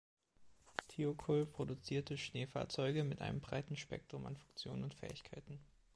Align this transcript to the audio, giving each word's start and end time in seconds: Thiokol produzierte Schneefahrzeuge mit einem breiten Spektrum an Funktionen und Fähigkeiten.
Thiokol 0.87 1.45
produzierte 1.45 2.17
Schneefahrzeuge 2.17 3.03
mit 3.03 3.21
einem 3.21 3.39
breiten 3.39 3.77
Spektrum 3.77 4.25
an 4.25 4.35
Funktionen 4.35 4.83
und 4.83 4.95
Fähigkeiten. 4.95 5.59